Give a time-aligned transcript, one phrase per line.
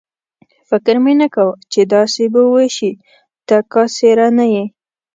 [0.69, 2.91] فکر مې نه کاوه چې داسې به وشي،
[3.47, 4.63] ته کاسېره نه یې.